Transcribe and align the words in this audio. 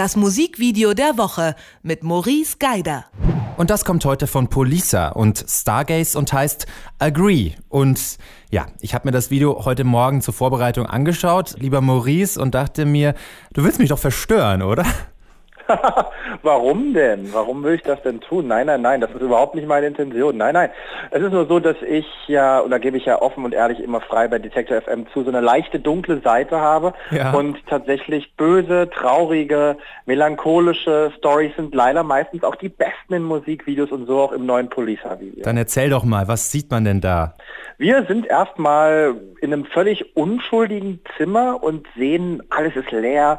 Das 0.00 0.16
Musikvideo 0.16 0.94
der 0.94 1.18
Woche 1.18 1.54
mit 1.82 2.02
Maurice 2.02 2.56
Geider. 2.58 3.04
Und 3.58 3.68
das 3.68 3.84
kommt 3.84 4.02
heute 4.06 4.26
von 4.26 4.48
Polisa 4.48 5.08
und 5.08 5.44
Stargaze 5.46 6.16
und 6.16 6.32
heißt 6.32 6.66
Agree. 6.98 7.52
Und 7.68 8.16
ja, 8.50 8.68
ich 8.80 8.94
habe 8.94 9.06
mir 9.06 9.12
das 9.12 9.30
Video 9.30 9.66
heute 9.66 9.84
Morgen 9.84 10.22
zur 10.22 10.32
Vorbereitung 10.32 10.86
angeschaut, 10.86 11.54
lieber 11.58 11.82
Maurice, 11.82 12.40
und 12.40 12.54
dachte 12.54 12.86
mir, 12.86 13.14
du 13.52 13.62
willst 13.62 13.78
mich 13.78 13.90
doch 13.90 13.98
verstören, 13.98 14.62
oder? 14.62 14.86
Warum 16.42 16.94
denn? 16.94 17.32
Warum 17.32 17.62
will 17.62 17.74
ich 17.74 17.82
das 17.82 18.02
denn 18.02 18.20
tun? 18.20 18.46
Nein, 18.48 18.66
nein, 18.66 18.82
nein, 18.82 19.00
das 19.00 19.10
ist 19.10 19.20
überhaupt 19.20 19.54
nicht 19.54 19.66
meine 19.66 19.86
Intention. 19.86 20.36
Nein, 20.36 20.54
nein. 20.54 20.70
Es 21.10 21.22
ist 21.22 21.32
nur 21.32 21.46
so, 21.46 21.60
dass 21.60 21.76
ich 21.82 22.06
ja, 22.26 22.60
und 22.60 22.70
da 22.70 22.78
gebe 22.78 22.96
ich 22.96 23.04
ja 23.04 23.20
offen 23.20 23.44
und 23.44 23.54
ehrlich 23.54 23.80
immer 23.80 24.00
frei 24.00 24.28
bei 24.28 24.38
Detector 24.38 24.80
FM 24.80 25.06
zu, 25.12 25.22
so 25.22 25.28
eine 25.28 25.40
leichte 25.40 25.80
dunkle 25.80 26.20
Seite 26.20 26.60
habe 26.60 26.94
ja. 27.10 27.32
und 27.32 27.58
tatsächlich 27.66 28.34
böse, 28.36 28.88
traurige, 28.90 29.76
melancholische 30.06 31.12
Stories 31.18 31.54
sind 31.56 31.74
leider 31.74 32.02
meistens 32.02 32.44
auch 32.44 32.56
die 32.56 32.68
besten 32.68 33.14
in 33.14 33.22
Musikvideos 33.22 33.90
und 33.90 34.06
so 34.06 34.20
auch 34.20 34.32
im 34.32 34.46
neuen 34.46 34.68
Police-Video. 34.68 35.44
Dann 35.44 35.56
erzähl 35.56 35.90
doch 35.90 36.04
mal, 36.04 36.28
was 36.28 36.50
sieht 36.50 36.70
man 36.70 36.84
denn 36.84 37.00
da? 37.00 37.36
Wir 37.78 38.04
sind 38.06 38.26
erstmal 38.26 39.14
in 39.40 39.52
einem 39.52 39.64
völlig 39.64 40.16
unschuldigen 40.16 41.00
Zimmer 41.16 41.62
und 41.62 41.86
sehen, 41.96 42.42
alles 42.50 42.76
ist 42.76 42.90
leer, 42.90 43.38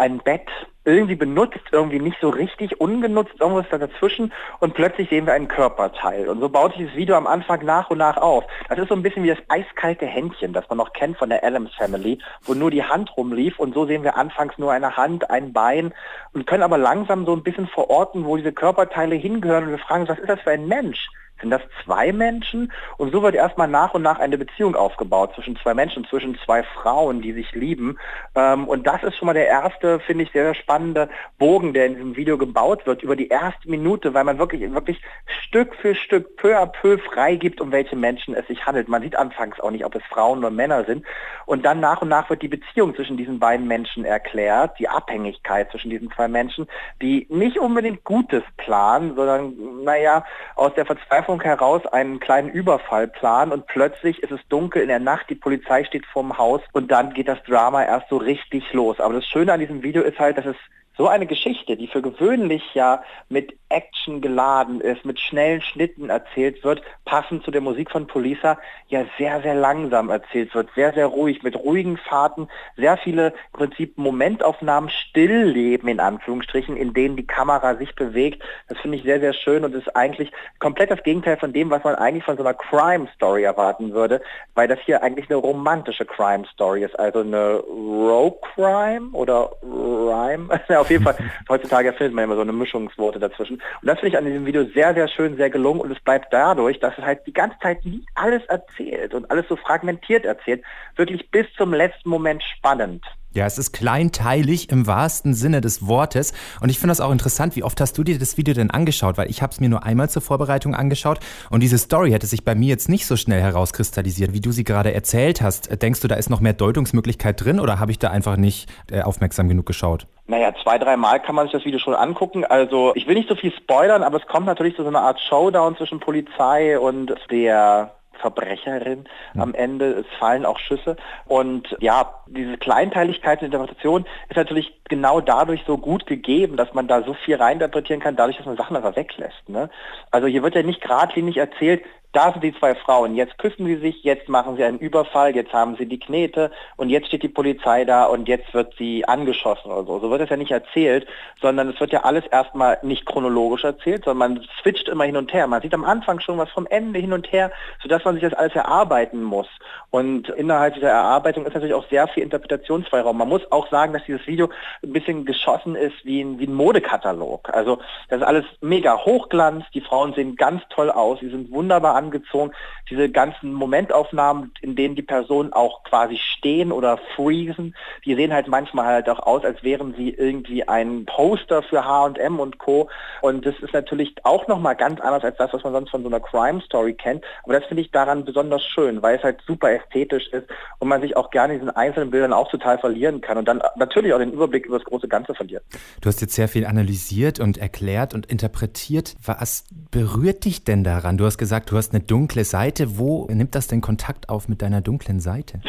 ein 0.00 0.18
Bett 0.18 0.48
irgendwie 0.84 1.14
benutzt, 1.14 1.60
irgendwie 1.72 2.00
nicht 2.00 2.16
so 2.20 2.30
richtig 2.30 2.80
ungenutzt, 2.80 3.34
irgendwas 3.38 3.66
da 3.70 3.76
dazwischen 3.76 4.32
und 4.60 4.74
plötzlich 4.74 5.10
sehen 5.10 5.26
wir 5.26 5.34
ein 5.34 5.46
Körperteil. 5.46 6.28
Und 6.28 6.40
so 6.40 6.48
baut 6.48 6.74
sich 6.74 6.86
das 6.86 6.96
Video 6.96 7.16
am 7.16 7.26
Anfang 7.26 7.64
nach 7.64 7.90
und 7.90 7.98
nach 7.98 8.16
auf. 8.16 8.44
Das 8.68 8.78
ist 8.78 8.88
so 8.88 8.94
ein 8.94 9.02
bisschen 9.02 9.22
wie 9.22 9.28
das 9.28 9.38
eiskalte 9.48 10.06
Händchen, 10.06 10.54
das 10.54 10.68
man 10.70 10.78
noch 10.78 10.94
kennt 10.94 11.18
von 11.18 11.28
der 11.28 11.44
Adams 11.44 11.74
Family, 11.74 12.18
wo 12.44 12.54
nur 12.54 12.70
die 12.70 12.82
Hand 12.82 13.14
rumlief 13.16 13.58
und 13.58 13.74
so 13.74 13.86
sehen 13.86 14.02
wir 14.02 14.16
anfangs 14.16 14.56
nur 14.56 14.72
eine 14.72 14.96
Hand, 14.96 15.30
ein 15.30 15.52
Bein 15.52 15.92
und 16.32 16.46
können 16.46 16.62
aber 16.62 16.78
langsam 16.78 17.26
so 17.26 17.34
ein 17.34 17.42
bisschen 17.42 17.68
verorten, 17.68 18.24
wo 18.24 18.38
diese 18.38 18.52
Körperteile 18.52 19.16
hingehören 19.16 19.64
und 19.64 19.70
wir 19.70 19.78
fragen 19.78 20.02
uns, 20.02 20.10
was 20.10 20.18
ist 20.18 20.28
das 20.28 20.40
für 20.40 20.50
ein 20.50 20.66
Mensch? 20.66 21.08
Sind 21.40 21.50
das 21.50 21.62
zwei 21.84 22.12
Menschen? 22.12 22.72
Und 22.96 23.12
so 23.12 23.22
wird 23.22 23.34
erstmal 23.34 23.68
nach 23.68 23.94
und 23.94 24.02
nach 24.02 24.18
eine 24.18 24.38
Beziehung 24.38 24.74
aufgebaut 24.74 25.34
zwischen 25.34 25.56
zwei 25.56 25.74
Menschen, 25.74 26.04
zwischen 26.04 26.38
zwei 26.44 26.62
Frauen, 26.62 27.22
die 27.22 27.32
sich 27.32 27.52
lieben. 27.52 27.98
Ähm, 28.34 28.68
und 28.68 28.86
das 28.86 29.02
ist 29.02 29.16
schon 29.16 29.26
mal 29.26 29.34
der 29.34 29.46
erste, 29.46 30.00
finde 30.00 30.24
ich, 30.24 30.32
sehr, 30.32 30.44
sehr 30.44 30.54
spannende 30.54 31.08
Bogen, 31.38 31.72
der 31.72 31.86
in 31.86 31.94
diesem 31.94 32.16
Video 32.16 32.38
gebaut 32.38 32.86
wird, 32.86 33.02
über 33.02 33.16
die 33.16 33.28
erste 33.28 33.68
Minute, 33.68 34.14
weil 34.14 34.24
man 34.24 34.38
wirklich, 34.38 34.60
wirklich 34.72 35.00
Stück 35.26 35.74
für 35.76 35.94
Stück, 35.94 36.36
peu 36.36 36.56
à 36.56 36.66
peu 36.66 36.98
freigibt, 36.98 37.60
um 37.60 37.72
welche 37.72 37.96
Menschen 37.96 38.34
es 38.34 38.46
sich 38.46 38.66
handelt. 38.66 38.88
Man 38.88 39.02
sieht 39.02 39.16
anfangs 39.16 39.60
auch 39.60 39.70
nicht, 39.70 39.84
ob 39.84 39.94
es 39.94 40.02
Frauen 40.04 40.38
oder 40.40 40.50
Männer 40.50 40.84
sind. 40.84 41.04
Und 41.46 41.64
dann 41.64 41.80
nach 41.80 42.02
und 42.02 42.08
nach 42.08 42.28
wird 42.30 42.42
die 42.42 42.48
Beziehung 42.48 42.94
zwischen 42.94 43.16
diesen 43.16 43.38
beiden 43.38 43.66
Menschen 43.66 44.04
erklärt, 44.04 44.78
die 44.78 44.88
Abhängigkeit 44.88 45.70
zwischen 45.70 45.90
diesen 45.90 46.10
zwei 46.10 46.28
Menschen, 46.28 46.66
die 47.00 47.26
nicht 47.28 47.58
unbedingt 47.58 48.04
Gutes 48.04 48.42
planen, 48.56 49.14
sondern, 49.14 49.84
naja, 49.84 50.24
aus 50.56 50.74
der 50.74 50.86
Verzweiflung 50.86 51.29
Verzweiflung 51.30 51.42
heraus 51.42 51.86
einen 51.86 52.18
kleinen 52.18 52.48
Überfall 52.48 53.06
planen 53.06 53.52
und 53.52 53.66
plötzlich 53.66 54.22
ist 54.22 54.32
es 54.32 54.40
dunkel 54.48 54.82
in 54.82 54.88
der 54.88 54.98
Nacht, 54.98 55.30
die 55.30 55.36
Polizei 55.36 55.84
steht 55.84 56.04
vorm 56.06 56.36
Haus 56.38 56.60
und 56.72 56.90
dann 56.90 57.14
geht 57.14 57.28
das 57.28 57.42
Drama 57.44 57.84
erst 57.84 58.08
so 58.08 58.16
richtig 58.16 58.72
los. 58.72 58.98
Aber 58.98 59.14
das 59.14 59.26
Schöne 59.26 59.52
an 59.52 59.60
diesem 59.60 59.82
Video 59.82 60.02
ist 60.02 60.18
halt, 60.18 60.38
dass 60.38 60.46
es 60.46 60.56
so 60.96 61.06
eine 61.06 61.26
Geschichte, 61.26 61.76
die 61.76 61.86
für 61.86 62.02
gewöhnlich 62.02 62.74
ja 62.74 63.02
mit 63.28 63.56
Action 63.70 64.20
geladen 64.20 64.80
ist, 64.80 65.04
mit 65.04 65.18
schnellen 65.18 65.62
Schnitten 65.62 66.10
erzählt 66.10 66.62
wird, 66.64 66.82
passend 67.04 67.44
zu 67.44 67.50
der 67.50 67.60
Musik 67.60 67.90
von 67.90 68.06
Polisa, 68.06 68.58
ja 68.88 69.04
sehr, 69.18 69.40
sehr 69.42 69.54
langsam 69.54 70.10
erzählt 70.10 70.54
wird, 70.54 70.68
sehr, 70.74 70.92
sehr 70.92 71.06
ruhig, 71.06 71.42
mit 71.42 71.56
ruhigen 71.56 71.96
Fahrten, 71.96 72.48
sehr 72.76 72.96
viele 72.96 73.28
im 73.28 73.58
Prinzip 73.58 73.96
Momentaufnahmen, 73.96 74.90
Stillleben 74.90 75.88
in 75.88 76.00
Anführungsstrichen, 76.00 76.76
in 76.76 76.92
denen 76.92 77.16
die 77.16 77.26
Kamera 77.26 77.76
sich 77.76 77.94
bewegt. 77.94 78.42
Das 78.68 78.78
finde 78.78 78.98
ich 78.98 79.04
sehr, 79.04 79.20
sehr 79.20 79.32
schön 79.32 79.64
und 79.64 79.74
ist 79.74 79.96
eigentlich 79.96 80.32
komplett 80.58 80.90
das 80.90 81.02
Gegenteil 81.02 81.36
von 81.36 81.52
dem, 81.52 81.70
was 81.70 81.84
man 81.84 81.94
eigentlich 81.94 82.24
von 82.24 82.36
so 82.36 82.42
einer 82.42 82.54
Crime 82.54 83.08
Story 83.14 83.44
erwarten 83.44 83.92
würde, 83.92 84.20
weil 84.54 84.68
das 84.68 84.78
hier 84.80 85.02
eigentlich 85.02 85.30
eine 85.30 85.36
romantische 85.36 86.04
Crime 86.04 86.44
Story 86.52 86.84
ist, 86.84 86.98
also 86.98 87.20
eine 87.20 87.58
Rogue 87.58 88.38
Crime 88.54 89.10
oder 89.12 89.50
Rhyme, 89.62 90.48
auf 90.76 90.90
jeden 90.90 91.04
Fall, 91.04 91.16
heutzutage 91.48 91.92
findet 91.92 92.14
man 92.14 92.24
immer 92.24 92.34
so 92.34 92.42
eine 92.42 92.52
Mischungsworte 92.52 93.18
dazwischen. 93.18 93.59
Und 93.82 93.88
das 93.88 93.98
finde 93.98 94.08
ich 94.08 94.18
an 94.18 94.24
diesem 94.24 94.46
Video 94.46 94.64
sehr, 94.64 94.94
sehr 94.94 95.08
schön, 95.08 95.36
sehr 95.36 95.50
gelungen 95.50 95.80
und 95.80 95.90
es 95.90 96.00
bleibt 96.00 96.32
dadurch, 96.32 96.80
dass 96.80 96.96
es 96.98 97.04
halt 97.04 97.26
die 97.26 97.32
ganze 97.32 97.58
Zeit 97.60 97.84
nie 97.84 98.04
alles 98.14 98.44
erzählt 98.46 99.14
und 99.14 99.30
alles 99.30 99.46
so 99.48 99.56
fragmentiert 99.56 100.24
erzählt, 100.24 100.62
wirklich 100.96 101.30
bis 101.30 101.46
zum 101.56 101.72
letzten 101.72 102.08
Moment 102.08 102.42
spannend. 102.42 103.04
Ja, 103.32 103.46
es 103.46 103.58
ist 103.58 103.70
kleinteilig 103.70 104.70
im 104.70 104.88
wahrsten 104.88 105.34
Sinne 105.34 105.60
des 105.60 105.86
Wortes. 105.86 106.32
Und 106.60 106.68
ich 106.68 106.80
finde 106.80 106.90
das 106.90 107.00
auch 107.00 107.12
interessant. 107.12 107.54
Wie 107.54 107.62
oft 107.62 107.80
hast 107.80 107.96
du 107.96 108.02
dir 108.02 108.18
das 108.18 108.36
Video 108.36 108.54
denn 108.54 108.72
angeschaut? 108.72 109.18
Weil 109.18 109.30
ich 109.30 109.40
habe 109.40 109.52
es 109.52 109.60
mir 109.60 109.68
nur 109.68 109.84
einmal 109.84 110.10
zur 110.10 110.20
Vorbereitung 110.20 110.74
angeschaut. 110.74 111.20
Und 111.48 111.62
diese 111.62 111.78
Story 111.78 112.10
hätte 112.10 112.26
sich 112.26 112.44
bei 112.44 112.56
mir 112.56 112.66
jetzt 112.66 112.88
nicht 112.88 113.06
so 113.06 113.14
schnell 113.14 113.40
herauskristallisiert, 113.40 114.32
wie 114.32 114.40
du 114.40 114.50
sie 114.50 114.64
gerade 114.64 114.92
erzählt 114.92 115.42
hast. 115.42 115.80
Denkst 115.80 116.00
du, 116.00 116.08
da 116.08 116.16
ist 116.16 116.28
noch 116.28 116.40
mehr 116.40 116.54
Deutungsmöglichkeit 116.54 117.40
drin 117.44 117.60
oder 117.60 117.78
habe 117.78 117.92
ich 117.92 118.00
da 118.00 118.10
einfach 118.10 118.36
nicht 118.36 118.68
äh, 118.90 119.02
aufmerksam 119.02 119.48
genug 119.48 119.66
geschaut? 119.66 120.08
Naja, 120.26 120.52
zwei, 120.60 120.78
dreimal 120.78 121.22
kann 121.22 121.36
man 121.36 121.46
sich 121.46 121.52
das 121.52 121.64
Video 121.64 121.78
schon 121.78 121.94
angucken. 121.94 122.44
Also 122.44 122.90
ich 122.96 123.06
will 123.06 123.14
nicht 123.14 123.28
so 123.28 123.36
viel 123.36 123.52
spoilern, 123.52 124.02
aber 124.02 124.18
es 124.18 124.26
kommt 124.26 124.46
natürlich 124.46 124.74
zu 124.74 124.82
so 124.82 124.88
einer 124.88 125.02
Art 125.02 125.20
Showdown 125.20 125.76
zwischen 125.76 126.00
Polizei 126.00 126.76
und 126.80 127.14
der 127.30 127.94
Verbrecherin 128.20 129.04
am 129.36 129.54
Ende. 129.54 129.90
Es 130.00 130.06
fallen 130.18 130.46
auch 130.46 130.58
Schüsse. 130.58 130.96
Und 131.26 131.76
ja, 131.80 132.14
diese 132.26 132.56
Kleinteiligkeit 132.56 133.42
in 133.42 133.50
der 133.50 133.60
Interpretation 133.60 134.06
ist 134.28 134.36
natürlich 134.36 134.72
genau 134.88 135.20
dadurch 135.20 135.62
so 135.66 135.78
gut 135.78 136.06
gegeben, 136.06 136.56
dass 136.56 136.72
man 136.74 136.88
da 136.88 137.02
so 137.02 137.14
viel 137.14 137.36
reininterpretieren 137.36 138.02
kann, 138.02 138.16
dadurch, 138.16 138.36
dass 138.36 138.46
man 138.46 138.56
Sachen 138.56 138.76
einfach 138.76 138.96
weglässt. 138.96 139.48
Ne? 139.48 139.70
Also 140.10 140.26
hier 140.26 140.42
wird 140.42 140.54
ja 140.54 140.62
nicht 140.62 140.80
geradlinig 140.80 141.36
erzählt, 141.36 141.82
da 142.12 142.32
sind 142.32 142.42
die 142.42 142.54
zwei 142.58 142.74
Frauen, 142.74 143.14
jetzt 143.14 143.38
küssen 143.38 143.66
sie 143.66 143.76
sich, 143.76 144.02
jetzt 144.02 144.28
machen 144.28 144.56
sie 144.56 144.64
einen 144.64 144.78
Überfall, 144.78 145.34
jetzt 145.34 145.52
haben 145.52 145.76
sie 145.76 145.86
die 145.86 146.00
Knete 146.00 146.50
und 146.76 146.88
jetzt 146.88 147.06
steht 147.06 147.22
die 147.22 147.28
Polizei 147.28 147.84
da 147.84 148.04
und 148.06 148.28
jetzt 148.28 148.52
wird 148.52 148.74
sie 148.76 149.04
angeschossen 149.06 149.70
oder 149.70 149.84
so. 149.84 150.00
So 150.00 150.10
wird 150.10 150.22
es 150.22 150.30
ja 150.30 150.36
nicht 150.36 150.50
erzählt, 150.50 151.06
sondern 151.40 151.68
es 151.68 151.78
wird 151.78 151.92
ja 151.92 152.00
alles 152.00 152.26
erstmal 152.26 152.78
nicht 152.82 153.06
chronologisch 153.06 153.62
erzählt, 153.62 154.04
sondern 154.04 154.34
man 154.34 154.46
switcht 154.60 154.88
immer 154.88 155.04
hin 155.04 155.16
und 155.16 155.32
her. 155.32 155.46
Man 155.46 155.62
sieht 155.62 155.74
am 155.74 155.84
Anfang 155.84 156.18
schon 156.18 156.38
was 156.38 156.50
vom 156.50 156.66
Ende 156.66 156.98
hin 156.98 157.12
und 157.12 157.30
her, 157.30 157.52
sodass 157.82 158.04
man 158.04 158.14
sich 158.14 158.24
das 158.24 158.34
alles 158.34 158.54
erarbeiten 158.54 159.22
muss. 159.22 159.48
Und 159.90 160.28
innerhalb 160.30 160.74
dieser 160.74 160.90
Erarbeitung 160.90 161.46
ist 161.46 161.54
natürlich 161.54 161.74
auch 161.74 161.88
sehr 161.90 162.08
viel 162.08 162.24
Interpretationsfreiraum. 162.24 163.16
Man 163.18 163.28
muss 163.28 163.50
auch 163.52 163.68
sagen, 163.70 163.92
dass 163.92 164.04
dieses 164.04 164.26
Video 164.26 164.48
ein 164.82 164.92
bisschen 164.92 165.24
geschossen 165.24 165.76
ist 165.76 166.04
wie 166.04 166.22
ein, 166.22 166.38
wie 166.40 166.46
ein 166.46 166.54
Modekatalog. 166.54 167.50
Also 167.52 167.78
das 168.08 168.20
ist 168.20 168.26
alles 168.26 168.44
mega 168.60 168.96
Hochglanz, 169.04 169.64
die 169.74 169.80
Frauen 169.80 170.12
sehen 170.14 170.34
ganz 170.36 170.62
toll 170.70 170.90
aus, 170.90 171.20
sie 171.20 171.28
sind 171.28 171.50
wunderbar 171.52 171.99
angezogen. 172.00 172.52
Diese 172.88 173.08
ganzen 173.10 173.52
Momentaufnahmen, 173.52 174.52
in 174.62 174.74
denen 174.74 174.96
die 174.96 175.02
Personen 175.02 175.52
auch 175.52 175.84
quasi 175.84 176.16
stehen 176.16 176.72
oder 176.72 176.98
freezen, 177.14 177.74
die 178.04 178.14
sehen 178.14 178.32
halt 178.32 178.48
manchmal 178.48 178.86
halt 178.86 179.08
auch 179.08 179.20
aus, 179.20 179.44
als 179.44 179.62
wären 179.62 179.94
sie 179.94 180.10
irgendwie 180.10 180.66
ein 180.66 181.04
Poster 181.04 181.62
für 181.62 181.84
H&M 181.84 182.40
und 182.40 182.58
Co. 182.58 182.88
Und 183.20 183.44
das 183.44 183.54
ist 183.60 183.74
natürlich 183.74 184.14
auch 184.24 184.48
nochmal 184.48 184.76
ganz 184.76 185.00
anders 185.00 185.24
als 185.24 185.36
das, 185.36 185.52
was 185.52 185.62
man 185.62 185.72
sonst 185.72 185.90
von 185.90 186.02
so 186.02 186.08
einer 186.08 186.20
Crime 186.20 186.60
Story 186.62 186.94
kennt. 186.94 187.24
Aber 187.44 187.52
das 187.52 187.64
finde 187.66 187.82
ich 187.82 187.90
daran 187.90 188.24
besonders 188.24 188.64
schön, 188.64 189.02
weil 189.02 189.16
es 189.16 189.22
halt 189.22 189.40
super 189.46 189.70
ästhetisch 189.70 190.28
ist 190.28 190.46
und 190.78 190.88
man 190.88 191.02
sich 191.02 191.16
auch 191.16 191.30
gerne 191.30 191.54
in 191.54 191.60
diesen 191.60 191.76
einzelnen 191.76 192.10
Bildern 192.10 192.32
auch 192.32 192.50
total 192.50 192.78
verlieren 192.78 193.20
kann 193.20 193.38
und 193.38 193.46
dann 193.46 193.60
natürlich 193.76 194.12
auch 194.14 194.18
den 194.18 194.32
Überblick 194.32 194.66
über 194.66 194.78
das 194.78 194.86
große 194.86 195.08
Ganze 195.08 195.34
verliert. 195.34 195.62
Du 196.00 196.08
hast 196.08 196.20
jetzt 196.20 196.34
sehr 196.34 196.48
viel 196.48 196.66
analysiert 196.66 197.40
und 197.40 197.58
erklärt 197.58 198.14
und 198.14 198.26
interpretiert. 198.26 199.16
Was 199.24 199.64
berührt 199.90 200.44
dich 200.44 200.64
denn 200.64 200.84
daran? 200.84 201.18
Du 201.18 201.24
hast 201.24 201.38
gesagt, 201.38 201.70
du 201.70 201.76
hast 201.76 201.89
eine 201.92 202.00
dunkle 202.00 202.44
Seite. 202.44 202.98
Wo 202.98 203.26
nimmt 203.30 203.54
das 203.54 203.66
denn 203.66 203.80
Kontakt 203.80 204.28
auf 204.28 204.48
mit 204.48 204.62
deiner 204.62 204.80
dunklen 204.80 205.20
Seite? 205.20 205.60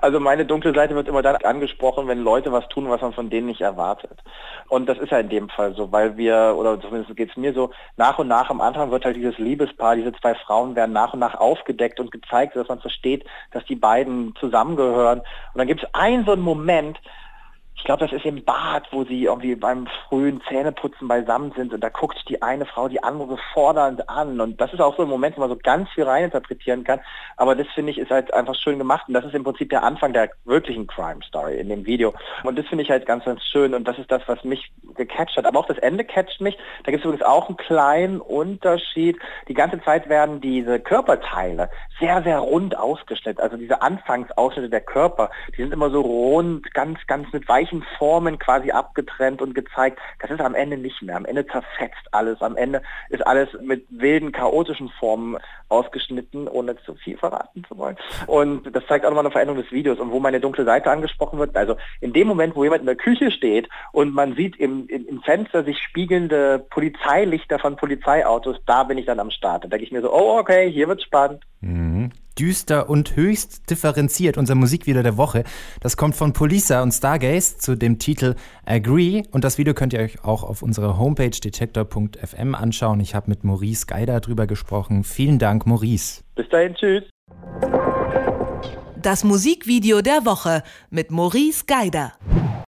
Also 0.00 0.20
meine 0.20 0.44
dunkle 0.44 0.74
Seite 0.74 0.94
wird 0.94 1.08
immer 1.08 1.22
dann 1.22 1.36
angesprochen, 1.36 2.08
wenn 2.08 2.18
Leute 2.18 2.50
was 2.52 2.66
tun, 2.68 2.88
was 2.88 3.00
man 3.00 3.12
von 3.12 3.30
denen 3.30 3.46
nicht 3.46 3.60
erwartet. 3.60 4.18
Und 4.68 4.88
das 4.88 4.98
ist 4.98 5.10
ja 5.10 5.18
in 5.18 5.28
dem 5.28 5.48
Fall 5.48 5.74
so, 5.74 5.92
weil 5.92 6.16
wir, 6.16 6.54
oder 6.56 6.80
zumindest 6.80 7.14
geht 7.16 7.30
es 7.30 7.36
mir 7.36 7.52
so, 7.52 7.70
nach 7.96 8.18
und 8.18 8.28
nach 8.28 8.50
am 8.50 8.60
Anfang 8.60 8.90
wird 8.90 9.04
halt 9.04 9.16
dieses 9.16 9.38
Liebespaar, 9.38 9.96
diese 9.96 10.12
zwei 10.14 10.34
Frauen 10.34 10.74
werden 10.74 10.92
nach 10.92 11.12
und 11.12 11.20
nach 11.20 11.34
aufgedeckt 11.34 12.00
und 12.00 12.10
gezeigt, 12.10 12.56
dass 12.56 12.68
man 12.68 12.80
versteht, 12.80 13.24
dass 13.52 13.64
die 13.66 13.76
beiden 13.76 14.34
zusammengehören. 14.40 15.20
Und 15.20 15.58
dann 15.58 15.68
gibt 15.68 15.82
es 15.82 15.94
einen 15.94 16.24
so 16.24 16.32
einen 16.32 16.42
Moment, 16.42 16.98
ich 17.76 17.84
glaube, 17.84 18.06
das 18.06 18.12
ist 18.16 18.24
im 18.24 18.42
Bad, 18.42 18.88
wo 18.90 19.04
sie 19.04 19.24
irgendwie 19.24 19.54
beim 19.54 19.86
frühen 20.08 20.40
Zähneputzen 20.48 21.08
beisammen 21.08 21.52
sind 21.56 21.74
und 21.74 21.80
da 21.80 21.90
guckt 21.90 22.16
die 22.28 22.40
eine 22.42 22.64
Frau 22.64 22.88
die 22.88 23.02
andere 23.02 23.38
fordernd 23.52 24.08
an. 24.08 24.40
Und 24.40 24.60
das 24.60 24.72
ist 24.72 24.80
auch 24.80 24.96
so 24.96 25.02
ein 25.02 25.08
Moment, 25.08 25.36
wo 25.36 25.40
man 25.40 25.50
so 25.50 25.58
ganz 25.62 25.88
viel 25.90 26.04
reininterpretieren 26.04 26.84
kann, 26.84 27.00
aber 27.36 27.54
das 27.54 27.66
finde 27.74 27.92
ich 27.92 27.98
ist 27.98 28.10
halt 28.10 28.32
einfach 28.32 28.54
schön 28.54 28.78
gemacht. 28.78 29.04
Und 29.08 29.14
das 29.14 29.24
ist 29.24 29.34
im 29.34 29.44
Prinzip 29.44 29.70
der 29.70 29.82
Anfang 29.82 30.12
der 30.12 30.30
wirklichen 30.44 30.86
Crime 30.86 31.20
Story 31.28 31.58
in 31.58 31.68
dem 31.68 31.84
Video. 31.84 32.14
Und 32.42 32.58
das 32.58 32.66
finde 32.66 32.82
ich 32.82 32.90
halt 32.90 33.06
ganz, 33.06 33.24
ganz 33.24 33.42
schön. 33.44 33.74
Und 33.74 33.86
das 33.86 33.98
ist 33.98 34.10
das, 34.10 34.22
was 34.26 34.42
mich 34.42 34.72
gecatcht 34.96 35.36
hat, 35.36 35.44
aber 35.44 35.60
auch 35.60 35.66
das 35.66 35.78
Ende 35.78 36.04
catcht 36.04 36.40
mich, 36.40 36.56
da 36.84 36.90
gibt 36.90 37.04
es 37.04 37.04
übrigens 37.04 37.26
auch 37.26 37.48
einen 37.48 37.56
kleinen 37.56 38.20
Unterschied, 38.20 39.18
die 39.48 39.54
ganze 39.54 39.80
Zeit 39.82 40.08
werden 40.08 40.40
diese 40.40 40.80
Körperteile 40.80 41.70
sehr, 42.00 42.22
sehr 42.22 42.38
rund 42.38 42.76
ausgeschnitten, 42.76 43.42
also 43.42 43.56
diese 43.56 43.82
Anfangsausschnitte 43.82 44.70
der 44.70 44.80
Körper, 44.80 45.30
die 45.52 45.62
sind 45.62 45.72
immer 45.72 45.90
so 45.90 46.00
rund, 46.00 46.72
ganz, 46.74 46.98
ganz 47.06 47.32
mit 47.32 47.48
weich 47.48 47.65
gleichen 47.66 47.84
Formen 47.98 48.38
quasi 48.38 48.70
abgetrennt 48.70 49.42
und 49.42 49.54
gezeigt. 49.54 49.98
Das 50.20 50.30
ist 50.30 50.40
am 50.40 50.54
Ende 50.54 50.76
nicht 50.76 51.02
mehr. 51.02 51.16
Am 51.16 51.24
Ende 51.24 51.46
zerfetzt 51.46 52.06
alles. 52.12 52.40
Am 52.40 52.56
Ende 52.56 52.82
ist 53.10 53.26
alles 53.26 53.48
mit 53.60 53.84
wilden, 53.90 54.32
chaotischen 54.32 54.88
Formen 55.00 55.36
ausgeschnitten, 55.68 56.46
ohne 56.46 56.76
zu 56.76 56.94
viel 56.94 57.16
verraten 57.16 57.64
zu 57.68 57.76
wollen. 57.76 57.96
Und 58.26 58.74
das 58.74 58.86
zeigt 58.86 59.04
auch 59.04 59.10
nochmal 59.10 59.24
eine 59.24 59.32
Veränderung 59.32 59.62
des 59.62 59.72
Videos 59.72 59.98
und 59.98 60.12
wo 60.12 60.20
meine 60.20 60.40
dunkle 60.40 60.64
Seite 60.64 60.90
angesprochen 60.90 61.38
wird. 61.38 61.56
Also 61.56 61.76
in 62.00 62.12
dem 62.12 62.28
Moment, 62.28 62.54
wo 62.54 62.62
jemand 62.62 62.80
in 62.80 62.86
der 62.86 62.96
Küche 62.96 63.30
steht 63.30 63.68
und 63.92 64.14
man 64.14 64.36
sieht 64.36 64.56
im, 64.56 64.86
im, 64.88 65.06
im 65.08 65.22
Fenster 65.22 65.64
sich 65.64 65.78
spiegelnde 65.78 66.64
Polizeilichter 66.70 67.58
von 67.58 67.76
Polizeiautos, 67.76 68.58
da 68.66 68.84
bin 68.84 68.98
ich 68.98 69.06
dann 69.06 69.20
am 69.20 69.30
Start. 69.30 69.64
Da 69.64 69.68
denke 69.68 69.84
ich 69.84 69.92
mir 69.92 70.02
so, 70.02 70.12
oh 70.12 70.38
okay, 70.38 70.70
hier 70.70 70.88
wird's 70.88 71.04
spannend. 71.04 71.44
Mhm 71.60 71.95
düster 72.38 72.88
und 72.88 73.16
höchst 73.16 73.70
differenziert, 73.70 74.36
unser 74.36 74.54
Musikvideo 74.54 75.02
der 75.02 75.16
Woche. 75.16 75.44
Das 75.80 75.96
kommt 75.96 76.14
von 76.14 76.32
Polisa 76.32 76.82
und 76.82 76.92
Stargaze 76.92 77.58
zu 77.58 77.76
dem 77.76 77.98
Titel 77.98 78.34
Agree 78.64 79.22
und 79.32 79.44
das 79.44 79.58
Video 79.58 79.74
könnt 79.74 79.92
ihr 79.92 80.00
euch 80.00 80.24
auch 80.24 80.42
auf 80.42 80.62
unserer 80.62 80.98
Homepage 80.98 81.30
detektor.fm 81.30 82.54
anschauen. 82.54 83.00
Ich 83.00 83.14
habe 83.14 83.30
mit 83.30 83.44
Maurice 83.44 83.86
Geider 83.86 84.20
drüber 84.20 84.46
gesprochen. 84.46 85.04
Vielen 85.04 85.38
Dank, 85.38 85.66
Maurice. 85.66 86.22
Bis 86.34 86.48
dahin, 86.48 86.74
tschüss. 86.74 87.04
Das 89.00 89.24
Musikvideo 89.24 90.02
der 90.02 90.24
Woche 90.24 90.62
mit 90.90 91.10
Maurice 91.10 91.64
Geider. 91.66 92.12